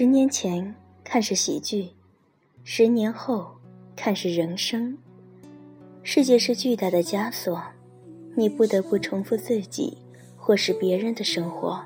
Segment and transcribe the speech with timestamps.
[0.00, 0.74] 十年前
[1.04, 1.90] 看是喜剧，
[2.64, 3.50] 十年后
[3.94, 4.96] 看是人生。
[6.02, 7.62] 世界是巨大的枷锁，
[8.34, 9.98] 你不得不重复自己
[10.38, 11.84] 或是别人的生活。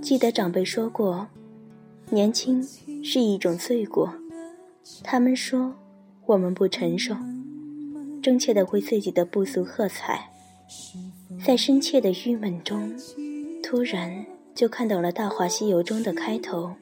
[0.00, 1.26] 记得长辈说过，
[2.08, 2.66] 年轻
[3.04, 4.14] 是一种罪过。
[5.04, 5.74] 他们说
[6.24, 7.14] 我们不成熟，
[8.22, 10.30] 真切的为自己的不俗喝彩。
[11.44, 12.96] 在深切的郁闷中，
[13.62, 14.24] 突然
[14.54, 16.72] 就看到了《大话西游》中的开头。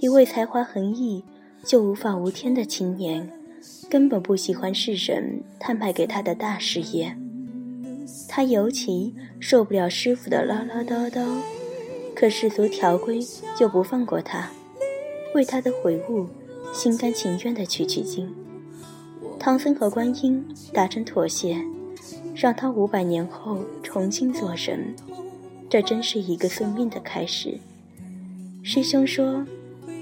[0.00, 1.22] 一位才华横溢
[1.62, 3.30] 就无法无天的青年，
[3.90, 7.14] 根本不喜欢世人摊派给他的大事业。
[8.26, 11.22] 他尤其受不了师傅的唠唠叨叨，
[12.16, 13.20] 可世俗条规
[13.54, 14.50] 就不放过他，
[15.34, 16.26] 为他的悔悟，
[16.72, 18.34] 心甘情愿地取取经。
[19.38, 20.42] 唐僧和观音
[20.72, 21.62] 达成妥协，
[22.34, 24.96] 让他五百年后重新做人。
[25.68, 27.60] 这真是一个宿命的开始。
[28.62, 29.44] 师兄说。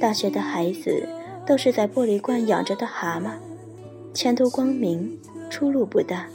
[0.00, 1.08] 大学的孩子
[1.44, 3.32] 都是在玻璃罐养着的蛤蟆，
[4.14, 5.18] 前途光明，
[5.50, 6.26] 出路不大，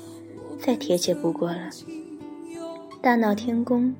[0.59, 1.70] 再贴切不过了。
[3.02, 3.95] 大闹天宫，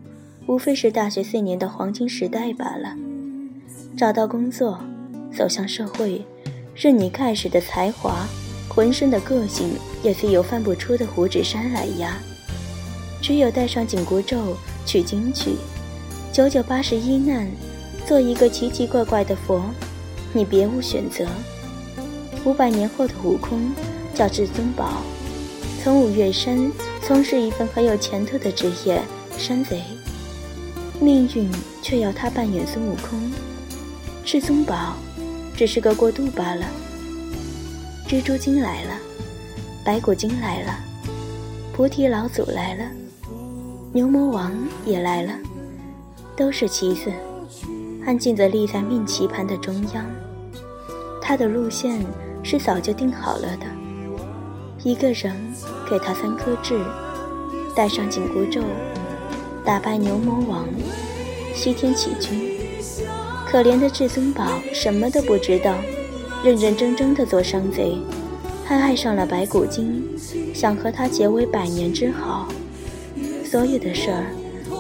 [0.48, 2.96] 无非是大学四年的黄金时代罢了。
[3.96, 4.80] 找到工作，
[5.34, 6.26] 走向社会，
[6.76, 8.28] 任你盖世的才华，
[8.68, 9.70] 浑身的个性，
[10.04, 12.18] 也自有翻不出的五指山来压。
[13.22, 15.52] 只有带上紧箍咒，取经去，
[16.34, 17.48] 九九八十一难。
[18.06, 19.64] 做一个奇奇怪怪的佛，
[20.34, 21.26] 你别无选择。
[22.44, 23.72] 五百年后的悟空
[24.14, 25.02] 叫至尊宝，
[25.82, 26.70] 从五岳山
[27.02, 29.02] 从事一份很有前途的职业——
[29.38, 29.82] 山贼。
[31.00, 31.50] 命运
[31.82, 33.32] 却要他扮演孙悟空，
[34.26, 34.96] 至尊宝
[35.56, 36.66] 只是个过渡罢了。
[38.08, 38.98] 蜘蛛精来了，
[39.86, 40.78] 白骨精来了，
[41.74, 42.84] 菩提老祖来了，
[43.94, 44.52] 牛魔王
[44.86, 45.34] 也来了，
[46.36, 47.10] 都是棋子。
[48.06, 50.06] 安静地立在命棋盘的中央，
[51.22, 52.06] 他的路线
[52.44, 53.66] 是早就定好了的。
[54.84, 55.34] 一个人
[55.90, 56.78] 给他三颗痣，
[57.74, 58.62] 戴上紧箍咒，
[59.64, 60.68] 打败牛魔王，
[61.54, 62.52] 西天取经。
[63.48, 65.74] 可怜的至尊宝什么都不知道，
[66.44, 67.98] 认认真真的做山贼，
[68.66, 70.04] 还爱上了白骨精，
[70.54, 72.50] 想和他结为百年之好。
[73.46, 74.26] 所有的事儿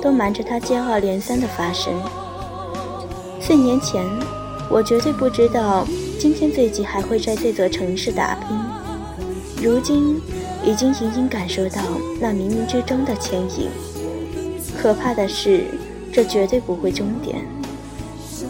[0.01, 1.94] 都瞒着他接二连三的发生。
[3.46, 4.02] 四年前，
[4.70, 5.86] 我绝对不知道
[6.18, 8.58] 今天自己还会在这座城市打拼。
[9.62, 10.22] 如今，
[10.64, 11.81] 已经隐隐感受到
[12.22, 13.68] 那冥冥之中的牵引。
[14.81, 15.66] 可怕的是，
[16.14, 17.46] 这绝对不会终点。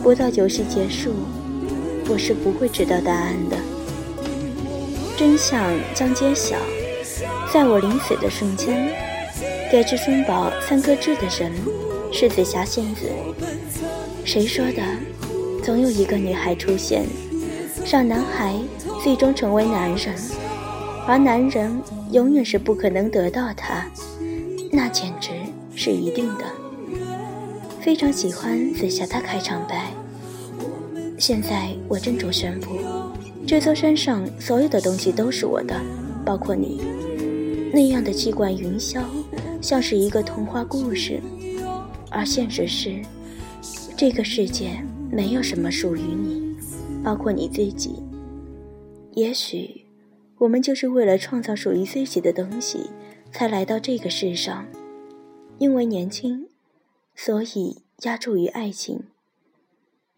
[0.03, 1.11] 不到游戏结束，
[2.07, 3.57] 我是不会知道答案的。
[5.17, 6.55] 真相将揭晓，
[7.51, 8.93] 在我临死的瞬间，
[9.71, 11.51] 给至尊宝三颗痣的人
[12.11, 13.09] 是紫霞仙子。
[14.25, 14.81] 谁说的？
[15.63, 17.05] 总有一个女孩出现，
[17.85, 18.55] 让男孩
[19.03, 20.15] 最终成为男人，
[21.07, 23.85] 而男人永远是不可能得到她，
[24.71, 25.29] 那简直
[25.75, 26.45] 是一定的。
[27.79, 29.91] 非常喜欢紫霞的开场白。
[31.17, 32.79] 现在我郑重宣布，
[33.45, 35.75] 这座山上所有的东西都是我的，
[36.25, 36.81] 包括你。
[37.73, 39.01] 那样的气贯云霄，
[39.61, 41.21] 像是一个童话故事，
[42.09, 43.01] 而现实是。
[44.05, 46.57] 这个世界没有什么属于你，
[47.01, 48.03] 包括你自己。
[49.13, 49.85] 也许，
[50.39, 52.89] 我们就是为了创造属于自己的东西，
[53.31, 54.67] 才来到这个世上。
[55.57, 56.49] 因为年轻，
[57.15, 59.05] 所以压注于爱情。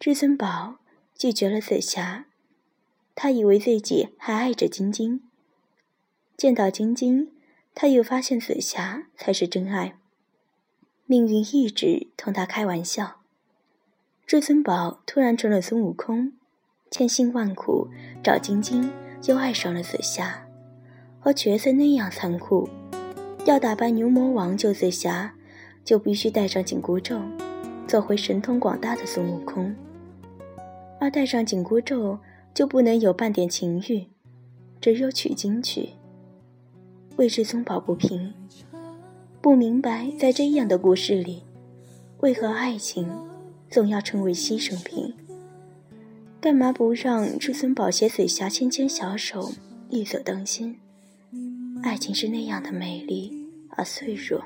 [0.00, 0.78] 至尊宝
[1.14, 2.26] 拒绝了紫霞，
[3.14, 5.20] 他以为自己还爱着晶晶。
[6.36, 7.30] 见到晶晶，
[7.72, 9.96] 他又发现紫霞才是真爱。
[11.04, 13.20] 命运一直同他开玩笑。
[14.26, 16.32] 至尊宝突然成了孙悟空，
[16.90, 17.86] 千辛万苦
[18.24, 18.90] 找晶晶，
[19.28, 20.44] 又爱上了紫霞，
[21.20, 22.68] 和角色那样残酷。
[23.44, 25.32] 要打败牛魔王救紫霞，
[25.84, 27.20] 就必须带上紧箍咒，
[27.86, 29.72] 做回神通广大的孙悟空。
[30.98, 32.18] 而带上紧箍咒，
[32.52, 34.08] 就不能有半点情欲，
[34.80, 35.90] 只有取经去。
[37.14, 38.34] 为至尊宝不平，
[39.40, 41.44] 不明白在这样的故事里，
[42.18, 43.08] 为何爱情？
[43.70, 45.12] 总要成为牺牲品，
[46.40, 49.52] 干嘛不让至尊宝携嘴霞牵牵小手，
[49.90, 50.76] 一走当先？
[51.82, 53.32] 爱情是那样的美丽
[53.70, 54.42] 而脆弱，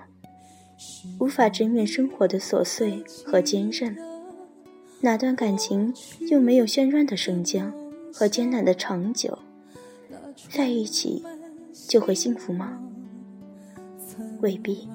[1.18, 3.96] 无法直面生活的琐碎和坚韧。
[5.02, 5.94] 哪段感情
[6.28, 7.72] 又没有绚烂的瞬间
[8.12, 9.38] 和艰难的长久？
[10.50, 11.22] 在一起
[11.88, 12.80] 就会幸福吗？
[14.40, 14.88] 未必。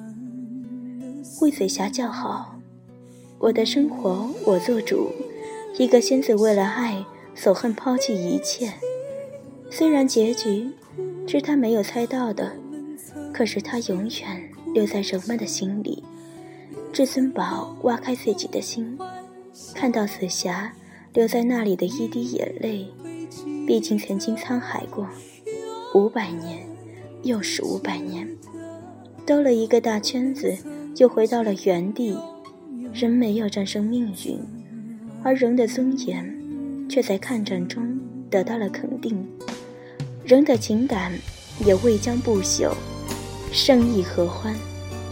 [1.41, 2.54] 为嘴霞叫好。
[3.45, 5.11] 我的生活我做主，
[5.77, 7.05] 一个仙子为了爱
[7.35, 8.73] 所恨抛弃一切。
[9.69, 10.71] 虽然结局
[11.27, 12.53] 是他没有猜到的，
[13.31, 16.03] 可是他永远留在人们的心里。
[16.91, 18.97] 至尊宝挖开自己的心，
[19.75, 20.73] 看到紫霞
[21.13, 22.87] 留在那里的一滴眼泪。
[23.67, 25.07] 毕竟曾经沧海过，
[25.93, 26.67] 五百年，
[27.21, 28.27] 又是五百年，
[29.23, 30.57] 兜了一个大圈子，
[30.97, 32.17] 又回到了原地。
[32.95, 34.39] 人没有战胜命运，
[35.21, 36.33] 而人的尊严，
[36.87, 37.99] 却在抗战中
[38.29, 39.27] 得到了肯定。
[40.23, 41.11] 人的情感
[41.65, 42.71] 也未将不朽。
[43.51, 44.55] 生亦何欢，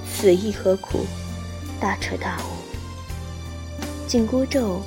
[0.07, 0.99] 死亦何苦？
[1.77, 2.55] 大彻大悟。
[4.07, 4.81] 紧箍咒，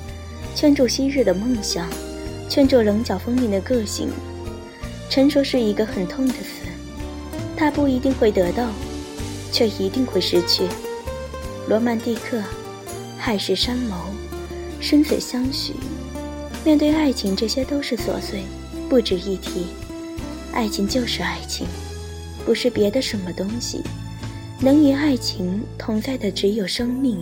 [0.55, 1.87] 圈住昔日的梦想，
[2.49, 4.09] 圈住棱角分明的个性。
[5.07, 6.65] 成熟是一个很痛的词，
[7.55, 8.71] 它不一定会得到，
[9.51, 10.63] 却一定会失去。
[11.69, 12.41] 罗曼蒂克。
[13.17, 13.99] 海誓山盟，
[14.79, 15.73] 生死相许。
[16.63, 18.43] 面对爱情，这些都是琐碎，
[18.89, 19.67] 不值一提。
[20.53, 21.67] 爱情就是爱情，
[22.45, 23.81] 不是别的什么东西。
[24.59, 27.19] 能与爱情同在的只有生命，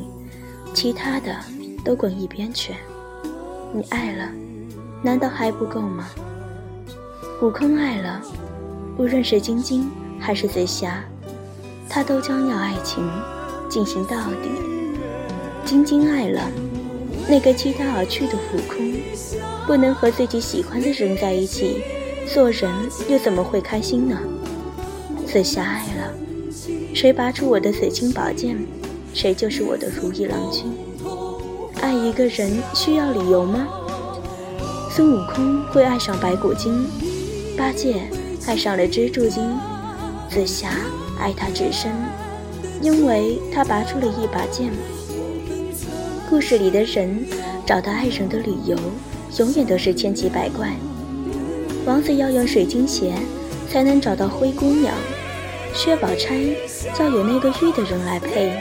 [0.74, 1.36] 其他的
[1.84, 2.74] 都滚一边去。
[3.74, 4.30] 你爱了，
[5.02, 6.08] 难道还不够吗？
[7.42, 8.22] 悟空爱了，
[8.98, 9.90] 无论是晶晶
[10.20, 11.04] 还是紫霞，
[11.90, 13.04] 他都将要爱情
[13.70, 14.75] 进行到底。
[15.66, 16.50] 晶晶爱了
[17.28, 18.94] 那个弃他而去的悟空，
[19.66, 21.82] 不能和自己喜欢的人在一起，
[22.32, 22.72] 做人
[23.10, 24.16] 又怎么会开心呢？
[25.26, 26.14] 紫霞爱了，
[26.94, 28.56] 谁拔出我的紫青宝剑，
[29.12, 30.72] 谁就是我的如意郎君。
[31.82, 33.68] 爱一个人需要理由吗？
[34.92, 36.86] 孙悟空会爱上白骨精，
[37.58, 38.04] 八戒
[38.46, 39.44] 爱上了蜘蛛精，
[40.30, 40.70] 紫霞
[41.20, 41.92] 爱他至深，
[42.82, 44.72] 因为他拔出了一把剑。
[46.28, 47.26] 故事里的人
[47.66, 48.76] 找到爱人的理由，
[49.38, 50.74] 永远都是千奇百怪。
[51.86, 53.14] 王子要用水晶鞋
[53.70, 54.94] 才能找到灰姑娘，
[55.74, 56.36] 薛宝钗
[57.00, 58.52] 要有那个玉的人来配。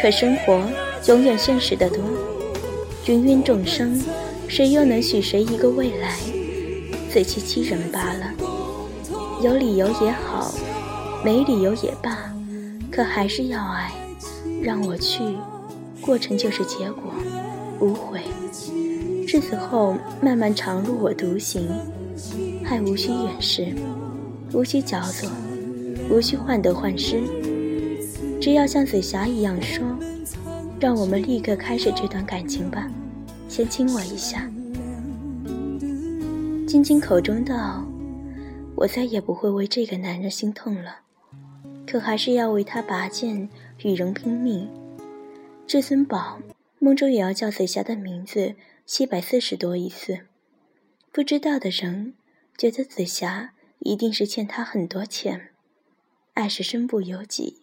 [0.00, 0.62] 可生活
[1.06, 1.98] 永远现实的多，
[3.06, 4.00] 芸芸众生，
[4.46, 6.16] 谁又能许谁一个未来？
[7.10, 8.32] 自欺欺人罢了。
[9.42, 10.54] 有理由也好，
[11.24, 12.32] 没理由也罢，
[12.90, 13.90] 可还是要爱。
[14.62, 15.20] 让我去。
[16.00, 17.12] 过程就是结果，
[17.80, 18.20] 无悔。
[19.26, 21.68] 至此后，漫漫长路我独行，
[22.64, 23.74] 爱无需掩饰，
[24.52, 25.28] 无需矫作，
[26.08, 27.20] 无需患得患失。
[28.40, 29.84] 只要像紫霞一样说，
[30.78, 32.88] 让我们立刻开始这段感情吧。
[33.48, 34.48] 先亲我一下。
[36.66, 37.84] 晶晶口中道
[38.76, 40.96] ：“我再也不会为这个男人心痛了，
[41.86, 43.48] 可还是要为他拔剑，
[43.82, 44.68] 与人拼命。”
[45.66, 46.40] 至尊宝
[46.78, 48.54] 梦中也要叫紫霞的名字
[48.84, 50.20] 七百四十多一次。
[51.10, 52.14] 不知道的人
[52.56, 55.50] 觉得紫霞一定是欠他很多钱。
[56.34, 57.62] 爱是身不由己。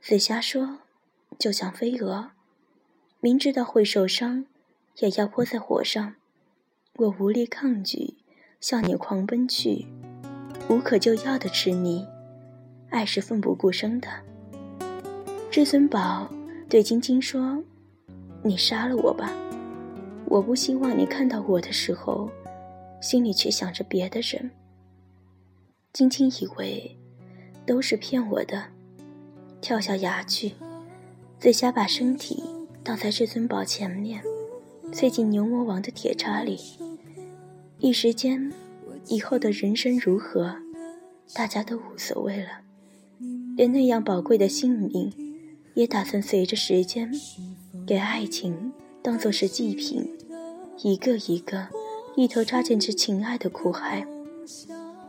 [0.00, 0.78] 紫霞说
[1.38, 2.30] ：“就像飞蛾，
[3.20, 4.46] 明知道会受伤，
[5.00, 6.14] 也要扑在火上。
[6.94, 8.14] 我无力抗拒，
[8.58, 9.86] 向你狂奔去，
[10.70, 12.06] 无可救药的痴迷。
[12.88, 14.08] 爱是奋不顾身的。”
[15.50, 16.32] 至尊宝。
[16.72, 17.62] 对晶晶说
[18.42, 19.30] ：“你杀了我吧，
[20.24, 22.30] 我不希望你看到我的时候，
[22.98, 24.50] 心里却想着别的人。”
[25.92, 26.96] 晶晶以为
[27.66, 28.64] 都是骗我的，
[29.60, 30.52] 跳下崖去。
[31.38, 32.42] 紫霞把身体
[32.82, 34.22] 挡在至尊宝前面，
[34.94, 36.58] 塞进牛魔王的铁叉里。
[37.80, 38.50] 一时间，
[39.08, 40.56] 以后的人生如何，
[41.34, 42.62] 大家都无所谓了，
[43.58, 45.12] 连那样宝贵的性命。
[45.74, 47.10] 也打算随着时间，
[47.86, 50.06] 给爱情当做是祭品，
[50.82, 51.66] 一个一个
[52.14, 54.06] 一头扎进这情爱的苦海，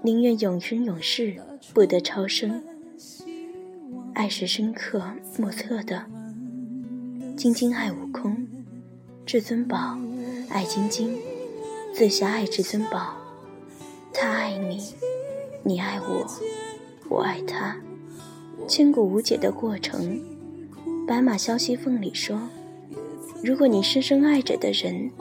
[0.01, 1.35] 宁愿永生永世
[1.73, 2.63] 不得超生。
[4.13, 5.03] 爱是深刻
[5.37, 6.05] 莫测的，
[7.35, 8.47] 晶晶爱悟空，
[9.25, 9.97] 至尊宝
[10.49, 11.19] 爱晶晶，
[11.93, 13.17] 紫霞爱至尊宝，
[14.13, 14.81] 他爱你，
[15.63, 16.25] 你爱我，
[17.09, 17.75] 我爱他，
[18.67, 20.21] 千古无解的过程。
[21.05, 22.39] 白马消息缝里说
[23.43, 25.11] ：“如果你深深爱着的人，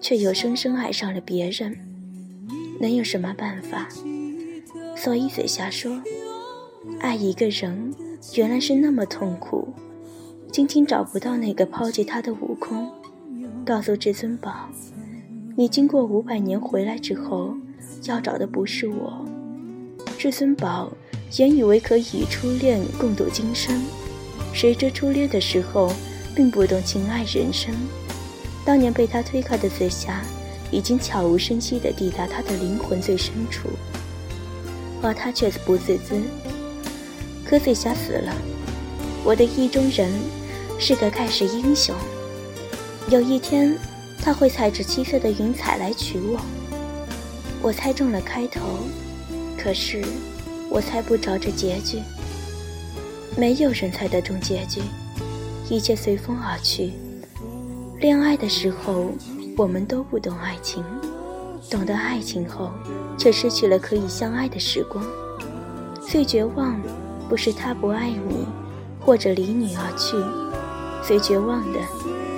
[0.00, 1.76] 却又深深爱上了别人，
[2.80, 3.88] 能有什么办法？”
[4.96, 6.00] 所以嘴下说
[7.00, 7.92] ：“爱一个人
[8.36, 9.68] 原来是那么痛苦。”
[10.52, 12.88] 晶晶找不到那个抛弃她的悟空，
[13.64, 14.68] 告诉至尊宝
[15.56, 17.56] ：“你经过五百年回来之后，
[18.04, 19.26] 要找的不是我。”
[20.16, 20.92] 至尊宝
[21.38, 23.82] 原以为可以与初恋共度今生。
[24.52, 25.92] 谁知初恋的时候，
[26.34, 27.74] 并不懂情爱人生，
[28.64, 30.22] 当年被他推开的紫霞，
[30.70, 33.68] 已经悄无声息地抵达他的灵魂最深处，
[35.02, 36.22] 而他却不自知。
[37.44, 38.32] 可紫霞死了，
[39.24, 40.10] 我的意中人
[40.78, 41.94] 是个盖世英雄。
[43.08, 43.76] 有一天，
[44.20, 46.40] 他会踩着七色的云彩来娶我。
[47.60, 48.60] 我猜中了开头，
[49.58, 50.02] 可是
[50.70, 51.98] 我猜不着这结局。
[53.36, 54.80] 没有人猜得中结局，
[55.68, 56.92] 一切随风而去。
[57.98, 59.10] 恋爱的时候，
[59.56, 60.82] 我们都不懂爱情；
[61.70, 62.70] 懂得爱情后，
[63.16, 65.04] 却失去了可以相爱的时光。
[66.00, 66.78] 最绝望，
[67.28, 68.46] 不是他不爱你，
[69.00, 70.16] 或者离你而去，
[71.06, 71.80] 最绝望的。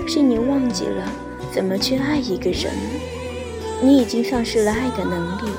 [0.07, 1.11] 是你忘记了
[1.53, 2.71] 怎么去爱一个人，
[3.83, 5.51] 你已经丧失了爱的能力。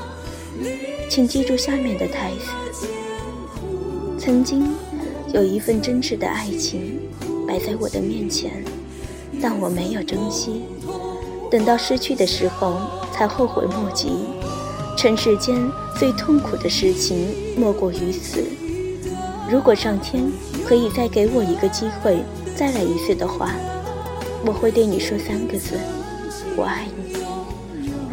[1.10, 2.32] 请记住下面的台
[2.72, 2.86] 词：
[4.18, 4.72] 曾经
[5.36, 6.98] 有一份真挚的爱情
[7.46, 8.64] 摆在我的面前，
[9.38, 10.62] 但我没有珍惜，
[11.50, 12.80] 等到失去的时候
[13.12, 14.24] 才后悔莫及。
[14.96, 18.42] 尘世间最痛苦的事情莫过于此。
[19.50, 20.24] 如果上天
[20.66, 22.24] 可以再给我一个机会，
[22.56, 23.50] 再来一次的话。
[24.46, 25.74] 我会对你说三个字：
[26.56, 27.18] 我爱你。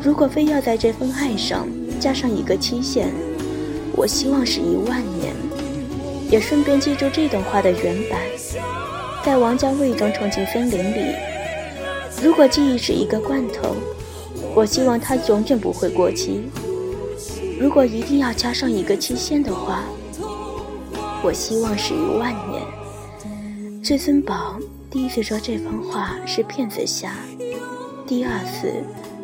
[0.03, 1.65] 如果非要在这份爱上
[2.01, 3.07] 加上一个期限，
[3.95, 5.33] 我希望是一万年。
[6.33, 8.19] 也顺便记住这段话的原版，
[9.23, 11.15] 在王家卫中《重庆森林》里。
[12.23, 13.75] 如果记忆是一个罐头，
[14.55, 16.49] 我希望它永远不会过期。
[17.59, 19.83] 如果一定要加上一个期限的话，
[21.21, 22.63] 我希望是一万年。
[23.83, 24.57] 至尊宝。
[24.89, 27.13] 第一次说这番话是骗子侠，
[28.07, 28.73] 第二次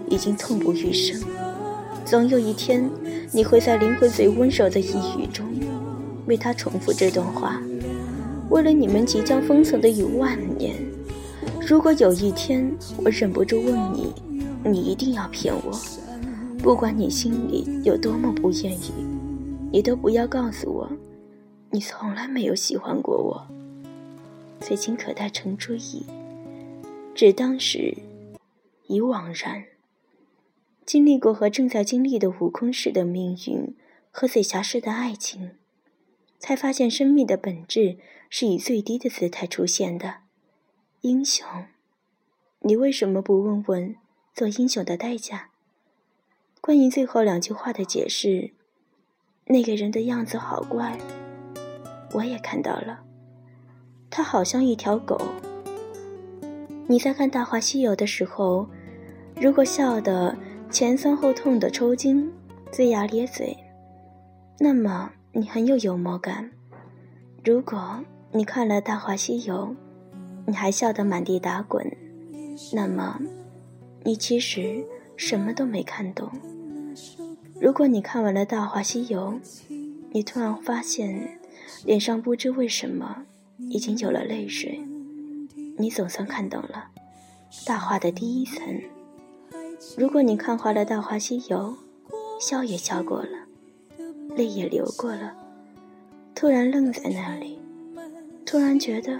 [0.07, 1.19] 已经痛不欲生。
[2.05, 2.87] 总有一天，
[3.31, 5.47] 你会在灵魂最温柔的呓语中，
[6.29, 7.61] 为他重复这段话。
[8.49, 10.75] 为了你们即将封存的一万年，
[11.67, 12.71] 如果有一天
[13.03, 14.13] 我忍不住问你，
[14.63, 15.77] 你一定要骗我，
[16.59, 18.91] 不管你心里有多么不愿意，
[19.71, 20.89] 你都不要告诉我，
[21.71, 23.47] 你从来没有喜欢过我。
[24.61, 26.05] 此情可待成追忆，
[27.13, 27.97] 只当时
[28.87, 29.63] 已惘然。
[30.85, 33.75] 经历过和正在经历的悟空式的命运
[34.09, 35.51] 和紫霞式的爱情，
[36.39, 37.97] 才发现生命的本质
[38.29, 40.15] 是以最低的姿态出现的。
[41.01, 41.45] 英雄，
[42.61, 43.95] 你为什么不问问
[44.33, 45.49] 做英雄的代价？
[46.61, 48.51] 关于最后两句话的解释，
[49.45, 50.97] 那个人的样子好怪，
[52.13, 53.01] 我也看到了。
[54.09, 55.19] 他好像一条狗。
[56.87, 58.67] 你在看《大话西游》的时候，
[59.35, 60.35] 如果笑得
[60.71, 62.31] 前酸后痛的抽筋、
[62.71, 63.55] 龇牙咧嘴，
[64.57, 66.49] 那么你很有幽默感；
[67.43, 67.99] 如果
[68.31, 69.75] 你看了《大话西游》，
[70.45, 71.85] 你还笑得满地打滚，
[72.73, 73.19] 那么
[74.03, 74.83] 你其实
[75.15, 76.29] 什么都没看懂。
[77.59, 79.39] 如果你看完了《大话西游》，
[80.11, 81.39] 你突然发现
[81.85, 83.25] 脸上不知为什么。
[83.61, 84.79] 已经有了泪水，
[85.77, 86.85] 你总算看懂了
[87.65, 88.81] 大话的第一层。
[89.97, 91.75] 如果你看坏了《大话西游》，
[92.41, 93.38] 笑也笑过了，
[94.35, 95.33] 泪也流过了，
[96.35, 97.59] 突然愣在那里，
[98.45, 99.19] 突然觉得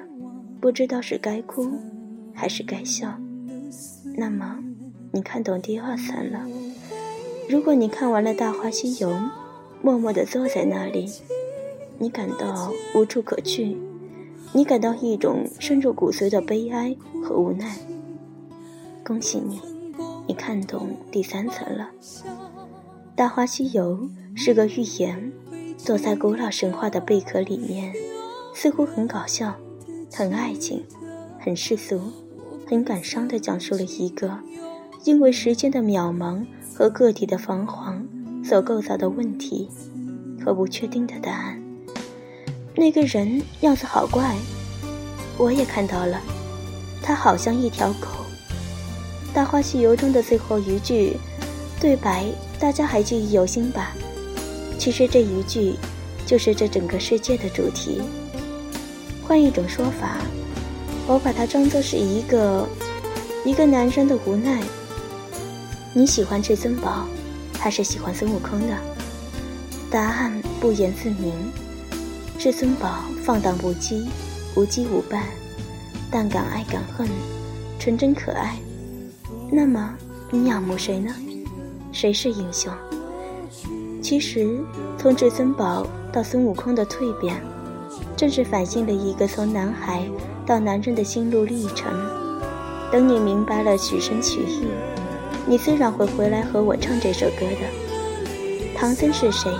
[0.61, 1.71] 不知道是该哭
[2.33, 3.17] 还是该笑，
[4.15, 4.63] 那么
[5.11, 6.47] 你看懂第二层了。
[7.49, 9.09] 如果你看完了《大话西游》，
[9.81, 11.11] 默默地坐在那里，
[11.97, 13.77] 你感到无处可去。
[14.51, 17.77] 你感到一种深入骨髓的悲哀和无奈。
[19.05, 19.61] 恭喜你，
[20.27, 21.91] 你看懂第三层了。
[23.19, 23.97] 《大话西游》
[24.33, 25.33] 是个寓言，
[25.85, 27.93] 躲在古老神话的贝壳里面，
[28.55, 29.53] 似乎很搞笑，
[30.09, 30.81] 很爱情，
[31.38, 31.99] 很世俗，
[32.65, 34.39] 很感伤地讲述了一个
[35.03, 38.07] 因为时间的渺茫和个体的彷徨
[38.41, 39.69] 所构造的问题
[40.41, 41.61] 和不确定的答案。
[42.73, 44.33] 那个人样子好怪，
[45.38, 46.21] 我也看到了，
[47.01, 48.07] 他好像一条狗。
[49.35, 51.17] 《大话西游》中的最后一句
[51.81, 52.23] 对白，
[52.59, 53.93] 大家还记忆犹新吧？
[54.77, 55.75] 其实这一句
[56.25, 58.01] 就是这整个世界的主题。
[59.25, 60.17] 换一种说法，
[61.07, 62.67] 我把它装作是一个
[63.45, 64.61] 一个男生的无奈。
[65.93, 67.05] 你喜欢至尊宝，
[67.57, 68.75] 还是喜欢孙悟空的？
[69.89, 71.33] 答案不言自明。
[72.37, 74.05] 至尊宝放荡不羁，
[74.55, 75.25] 无羁无伴，
[76.11, 77.07] 但敢爱敢恨，
[77.79, 78.57] 纯真可爱。
[79.51, 79.93] 那么
[80.29, 81.13] 你仰慕谁呢？
[81.91, 82.72] 谁是英雄？
[84.01, 84.60] 其实，
[84.98, 87.36] 从至尊宝到孙悟空的蜕变，
[88.15, 90.03] 正是反映了一个从男孩
[90.46, 91.91] 到男人的心路历程。
[92.91, 94.63] 等你明白了曲声曲意，
[95.46, 98.74] 你自然会回来和我唱这首歌的。
[98.75, 99.51] 唐僧是谁？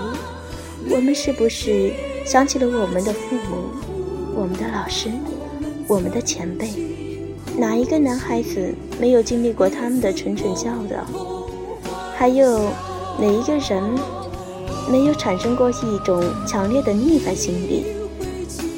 [0.88, 1.92] 我们是不是
[2.24, 3.68] 想起了我们的父母、
[4.34, 5.10] 我们的老师、
[5.86, 6.70] 我们的前辈？
[7.56, 11.39] 哪一个男孩子没有经历过他们的谆谆教导？
[12.20, 12.68] 还有
[13.18, 13.82] 哪一个人
[14.90, 17.86] 没有产生过一种强烈的逆反心理？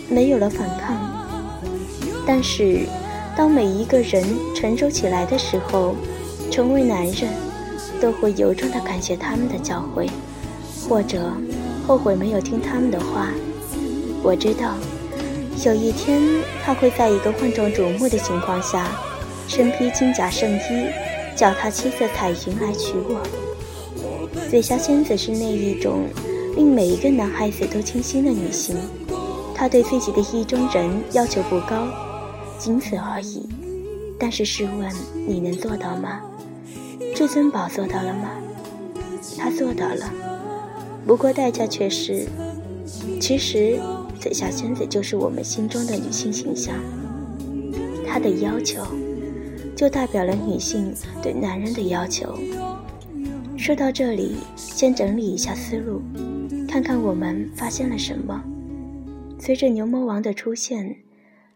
[0.08, 0.96] 没有了反抗，
[2.24, 2.86] 但是
[3.36, 5.96] 当每一个人成熟起来的时候，
[6.52, 7.32] 成为男人，
[8.00, 10.08] 都会由衷的感谢他们的教诲，
[10.88, 11.32] 或者
[11.84, 13.30] 后悔没有听他们的话。
[14.22, 14.74] 我知道，
[15.64, 16.22] 有一天
[16.64, 18.86] 他会在一个万众瞩目的情况下，
[19.48, 20.86] 身披金甲圣衣，
[21.36, 23.22] 脚踏七色彩云来娶我。
[24.50, 26.04] 紫霞仙子是那一种
[26.56, 28.76] 令每一个男孩子都倾心的女性。
[29.54, 31.88] 她对自己的意中人要求不高，
[32.58, 33.48] 仅此而已。
[34.18, 34.90] 但是试问，
[35.26, 36.20] 你能做到吗？
[37.14, 38.30] 至尊宝做到了吗？
[39.38, 40.12] 他做到了，
[41.06, 42.26] 不过代价却是……
[43.20, 43.80] 其实，
[44.20, 46.74] 紫霞仙子就是我们心中的女性形象。
[48.06, 48.82] 她的要求，
[49.82, 52.38] 就代表了女性对男人的要求。
[53.58, 56.00] 说到这里，先整理一下思路，
[56.68, 58.44] 看看我们发现了什么。
[59.40, 60.98] 随着牛魔王的出现，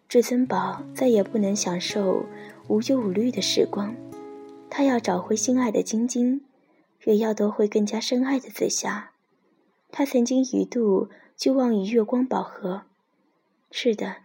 [0.08, 2.26] 至尊宝再也不能享受
[2.66, 3.94] 无忧无虑的时光。
[4.68, 6.40] 他要找回心爱的晶晶，
[7.04, 9.12] 也要夺回更加深爱的紫霞。
[9.92, 12.82] 他曾经一度就望于月光宝盒。
[13.70, 14.16] 是的，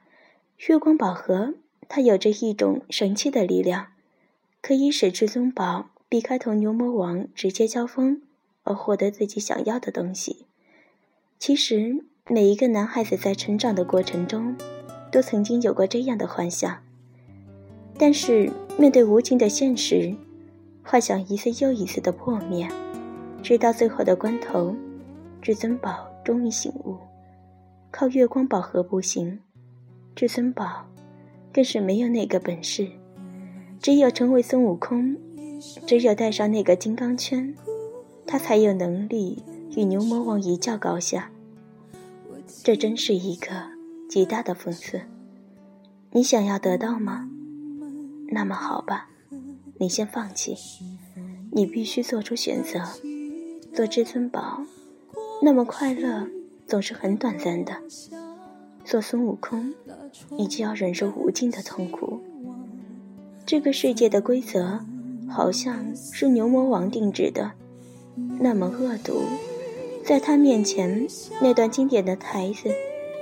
[0.67, 1.53] 月光宝盒，
[1.87, 3.89] 它有着一种神奇的力量，
[4.61, 8.21] 可以使至尊宝避开同牛魔王直接交锋，
[8.63, 10.45] 而获得自己想要的东西。
[11.37, 12.05] 其实。
[12.29, 14.55] 每一个男孩子在成长的过程中，
[15.11, 16.81] 都曾经有过这样的幻想。
[17.97, 20.15] 但是面对无情的现实，
[20.83, 22.69] 幻想一次又一次的破灭，
[23.41, 24.73] 直到最后的关头，
[25.41, 26.95] 至尊宝终于醒悟：
[27.89, 29.39] 靠月光宝盒不行，
[30.15, 30.85] 至尊宝
[31.51, 32.87] 更是没有那个本事。
[33.81, 35.17] 只有成为孙悟空，
[35.87, 37.55] 只有带上那个金刚圈，
[38.27, 39.41] 他才有能力
[39.75, 41.31] 与牛魔王一较高下。
[42.63, 43.49] 这真是一个
[44.07, 45.01] 极大的讽刺。
[46.11, 47.27] 你想要得到吗？
[48.27, 49.09] 那么好吧，
[49.79, 50.55] 你先放弃。
[51.51, 52.79] 你必须做出选择。
[53.73, 54.61] 做至尊宝，
[55.41, 56.27] 那么快乐
[56.67, 57.73] 总是很短暂的；
[58.85, 59.73] 做孙悟空，
[60.37, 62.21] 你就要忍受无尽的痛苦。
[63.45, 64.79] 这个世界的规则
[65.29, 67.51] 好像是牛魔王定制的，
[68.39, 69.23] 那么恶毒。
[70.05, 71.07] 在他面前，
[71.41, 72.69] 那段经典的台词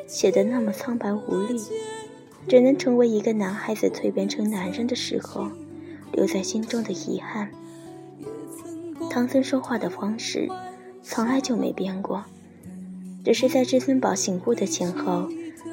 [0.08, 1.62] 写得那么苍白无力，
[2.48, 5.48] 只能成为一个男孩子蜕变成男人的时候
[6.14, 7.50] 留在心中的遗憾。
[9.10, 10.48] 唐僧说话的方式
[11.02, 12.24] 从来就没变过，
[13.26, 15.28] 只是在至尊宝醒悟的前后，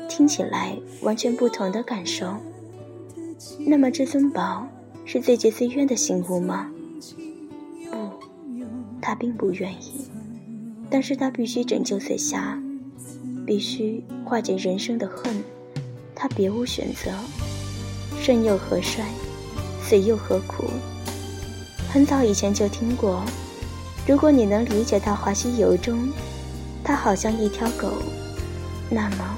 [0.09, 2.37] 听起来完全不同的感受。
[3.69, 4.65] 那么，至尊宝
[5.05, 6.71] 是自己自愿的醒悟吗？
[7.91, 7.97] 不，
[9.03, 10.07] 他并不愿意。
[10.89, 12.57] 但是他必须拯救紫霞，
[13.45, 15.43] 必须化解人生的恨，
[16.15, 17.11] 他别无选择。
[18.21, 19.05] 生又何衰，
[19.83, 20.65] 死又何苦？
[21.93, 23.25] 很早以前就听过，
[24.07, 26.09] 如果你能理解《大话西游》中，
[26.85, 27.95] 他好像一条狗，
[28.89, 29.37] 那么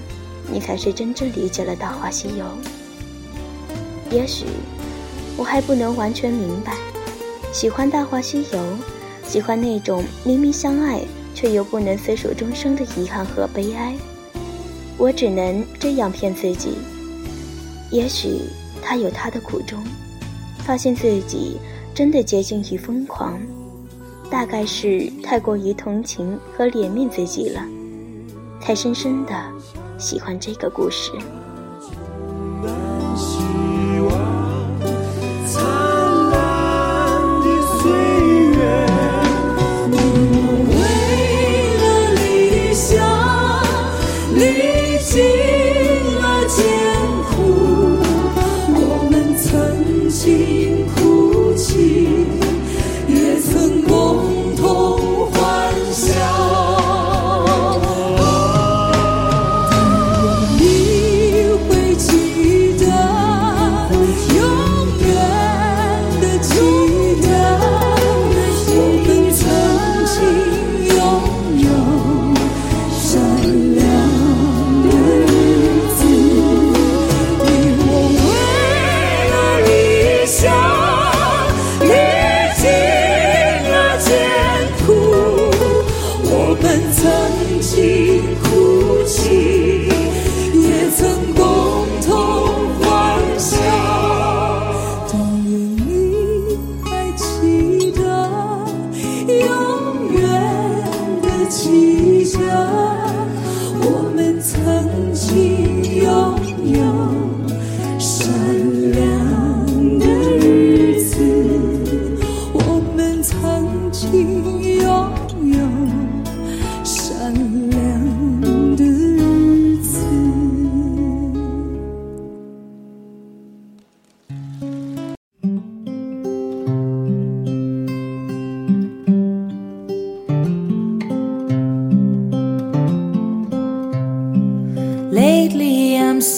[0.52, 2.44] 你才是真正理解了《大话西游》。
[4.10, 4.46] 也许
[5.36, 6.76] 我还不能完全明白，
[7.52, 8.58] 喜欢《大话西游》，
[9.26, 11.00] 喜欢那种明明相爱。
[11.34, 13.94] 却又不能厮守终生的遗憾和悲哀，
[14.96, 16.70] 我只能这样骗自己。
[17.92, 18.40] 也许
[18.82, 19.78] 他有他的苦衷，
[20.64, 21.56] 发现自己
[21.94, 23.38] 真的接近于疯狂，
[24.28, 27.64] 大概是太过于同情和怜悯自己了，
[28.60, 29.32] 才深深的
[29.96, 31.12] 喜欢这个故事。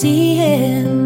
[0.01, 1.00] see him.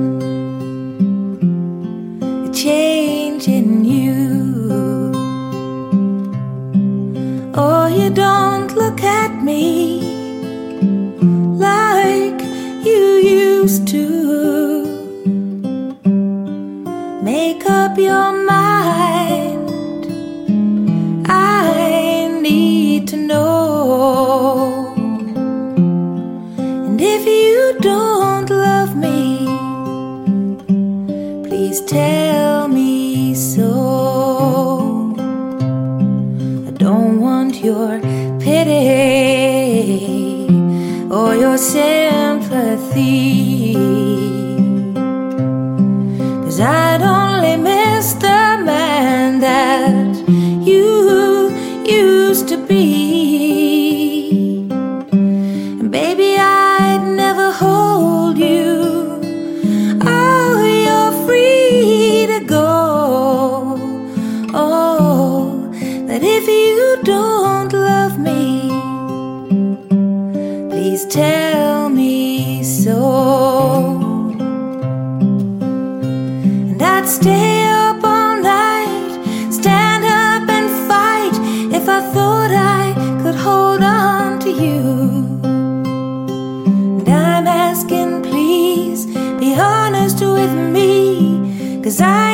[36.85, 37.99] don't want your
[38.39, 38.75] pity
[41.09, 43.03] or your sympathy.
[46.43, 47.24] Cause I don't
[91.97, 92.24] Cause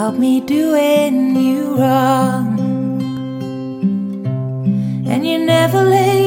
[0.00, 2.58] about me doing you wrong.
[5.06, 6.19] And you never let